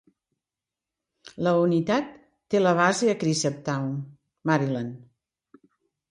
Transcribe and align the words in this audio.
La 1.47 1.51
unitat 1.65 2.07
té 2.53 2.61
la 2.61 2.71
base 2.79 3.09
a 3.13 3.15
Cresaptown, 3.23 3.91
Maryland. 4.53 5.69